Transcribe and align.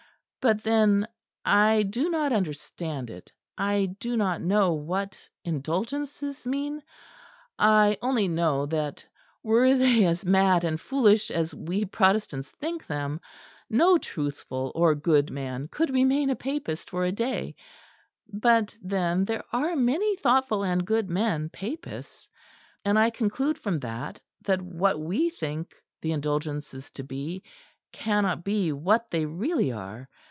But 0.41 0.63
then 0.63 1.07
I 1.45 1.83
do 1.83 2.09
not 2.09 2.33
understand 2.33 3.11
it; 3.11 3.31
I 3.59 3.95
do 3.99 4.17
not 4.17 4.41
know 4.41 4.73
what 4.73 5.29
indulgences 5.45 6.47
mean; 6.47 6.81
I 7.59 7.99
only 8.01 8.27
know 8.27 8.65
that 8.65 9.05
were 9.43 9.75
they 9.75 10.03
as 10.03 10.25
mad 10.25 10.63
and 10.63 10.81
foolish 10.81 11.29
as 11.29 11.53
we 11.53 11.85
Protestants 11.85 12.49
think 12.49 12.87
them, 12.87 13.21
no 13.69 13.99
truthful 13.99 14.71
or 14.73 14.95
good 14.95 15.29
man 15.29 15.67
could 15.67 15.91
remain 15.91 16.31
a 16.31 16.35
Papist 16.35 16.89
for 16.89 17.05
a 17.05 17.11
day; 17.11 17.55
but 18.27 18.75
then 18.81 19.25
there 19.25 19.43
are 19.53 19.75
many 19.75 20.15
thoughtful 20.15 20.63
and 20.63 20.87
good 20.87 21.07
men 21.07 21.49
Papists; 21.49 22.27
and 22.83 22.97
I 22.97 23.11
conclude 23.11 23.59
from 23.59 23.77
that 23.81 24.19
that 24.45 24.59
what 24.59 24.99
we 24.99 25.29
think 25.29 25.75
the 26.01 26.13
indulgences 26.13 26.89
to 26.93 27.03
be, 27.03 27.43
cannot 27.91 28.43
be 28.43 28.71
what 28.71 29.11
they 29.11 29.27
really 29.27 29.71
are. 29.71 30.09